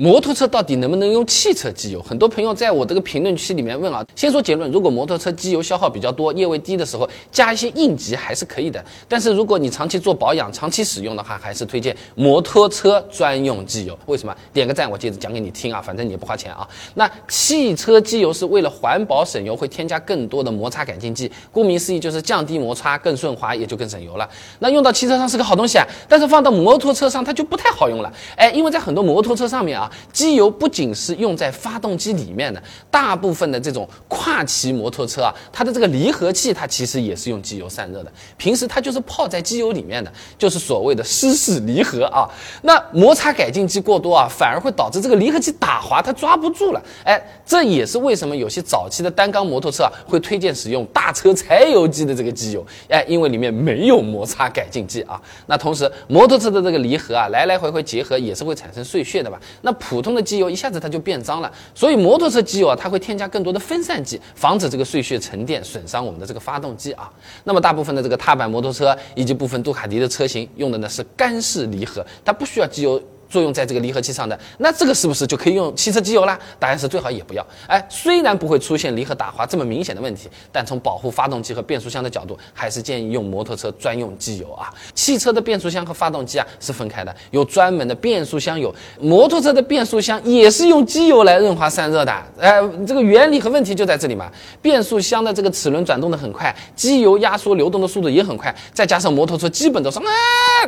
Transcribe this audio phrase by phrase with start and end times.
[0.00, 2.00] 摩托车到底能不能用汽车机油？
[2.00, 4.02] 很多朋友在我这个评论区里面问啊。
[4.16, 8.82] 先说结论，如果摩托车机油消耗比较多、液位低的时候，加一些应急还是可以的。
[9.06, 13.98] 但是如果你长期做保养、长期使用的话，还是推荐摩托车专用机油。
[14.06, 14.34] 为什么？
[14.54, 16.66] 点个赞，我接着讲给你听啊，反正你也不花钱啊。
[16.94, 21.30] 那汽车机油是为了环保省油，会添加更多的摩擦改进剂。
[21.52, 24.26] 顾名思义，就是降低摩擦、更顺滑，也就更省油了。
[24.60, 28.10] 那用到汽车上是个好东西啊，但是放到摩托车上它就不太好用了。
[28.36, 29.88] 哎，因为在很多摩托车上面啊。
[30.12, 38.12] 机油不仅是用在发动机里面的，大部分的这种跨骑摩托车啊，它的这个离合器它其实也是用机油散热的。
[38.36, 42.28] 平时它就是泡在机油里面的，就是所谓的湿式离合啊。
[42.62, 46.82] 那摩擦改进剂过多啊，反而会导致这个离合器打滑，它抓不住了。
[47.04, 52.66] 哎，这也是为什么有些早期的单缸摩托车啊，会推荐使用大车柴油机的这个机油。
[52.88, 55.20] 哎，因为里面没有摩擦改进剂啊。
[55.46, 59.40] 那同时，摩托车的这个离合啊，来来回回结合也是会产生碎屑的吧？
[59.62, 67.10] 那普通的机油一下子它就变脏了，所以摩托车机油啊，它会添加更多的分散剂，防止这个碎屑沉淀损伤我们的这个发动机啊。
[67.42, 73.02] 那么大部分的这个踏板摩托车以及部分杜卡迪的车型用的呢是干式离合，它不需要机油。
[73.30, 76.38] 作用在这个离合器上的，那这个是不是就可以用汽车机油啦？
[76.58, 77.46] 答案是最好也不要。
[77.68, 84.68] 哎，虽然不会出现离合打滑这么明显的问题，但从保护发动机和变速箱的角度，还是建议用摩托车专用机油啊。
[84.94, 88.74] 汽车的变速箱和发动机啊是分开的，有专门的变速箱油。
[89.00, 92.12] 摩托车的变速箱也是用机油来润滑散热的。
[92.40, 94.28] 哎，这个原理和问题就在这里嘛。
[94.60, 100.02] 变速箱的这个齿轮转动的很快，机油压缩流动的速度也很快，再加上摩托车基本都是啊，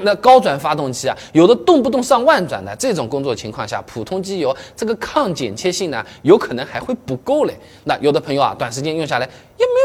[0.03, 2.43] 那高转发动机啊，有的动不动上万。
[2.43, 7.57] 转的这种工作情况下，普通机油这个抗剪切性呢，有可能还会不够嘞。
[7.85, 9.29] 那有的朋友啊，短时间用下来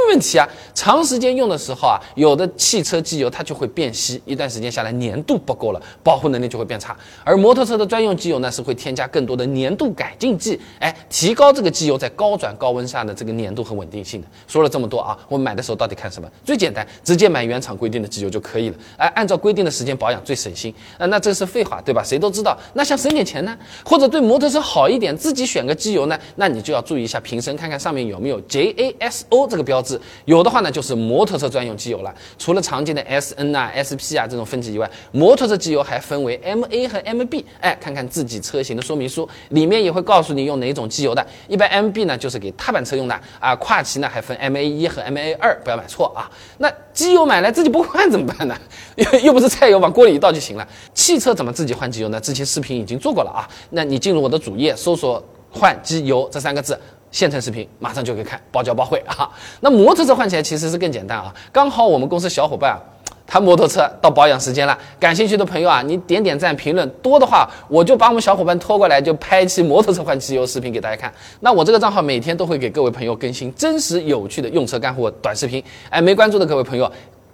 [0.07, 0.47] 问题啊。
[0.73, 6.95] 长时间用的时候啊，有的汽车机油它就会变稀，一段时间下来粘度不够了，保护能力就会变差。
[7.23, 14.27] 而摩托车的专用机油呢，是会添加更多的粘度改进剂，哎，提高这个机油在高转高温下的这个粘度和稳定性的。
[14.47, 16.29] 说了这么多啊，我买的时候到底看什么？
[16.45, 18.75] 最简单，直接买原厂规定的机油就可以了。
[18.97, 20.73] 哎，按照规定的时间保养最省心。
[20.97, 22.03] 啊，那这是废话对吧？
[22.03, 22.57] 谁都知道。
[22.73, 26.17] 那想省点钱呢，或者对摩托车好一点，自己选个机油呢？
[26.35, 29.96] 那你就要注意一下瓶身，看看上面有没有 JASO 这个标志。
[30.25, 32.13] 有的话呢，就是摩托车专用机油了。
[32.37, 37.43] 除了常见的 SN 啊、SP 啊这种分级以外，摩托车机油还分为 MA 和 MB。
[37.59, 41.25] 哎，看看自己车型的说明书，里面也会告诉你用哪种机油的。
[41.47, 46.29] 一般 MB 呢就是给踏板车用的啊，跨骑呢还分 MA 一和 MA 二，不要买错啊。
[46.57, 48.57] 那机油买来自己不换怎么办呢？
[48.97, 50.67] 又又不是菜油，往锅里一倒就行了。
[50.93, 52.19] 汽车怎么自己换机油呢？
[52.19, 53.47] 之前视频已经做过了啊。
[53.69, 56.77] 那你进入我的主页，搜索“换机油”这三个字，
[57.17, 59.27] 现成视频马上就可以看，包教包会 啊。
[59.61, 61.33] 那摩托车换起来其实是更简单啊。
[61.51, 62.77] 刚好我们公司小伙伴啊，
[63.25, 71.11] 他摩托车到保养时间了，感兴趣的朋友啊，你点点赞、评论多的话，我就把我们小伙伴拖过来，就拍一期摩托车换机油视频给大家看。
[71.39, 75.63] 那我这个账号每天都会给各位朋友更新真实有趣的用车干货短视频。
[75.89, 76.91] 哎，没关注的各位朋友，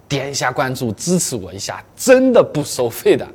[0.07, 3.27] 点一下关注，支持我一下，真的不收费的。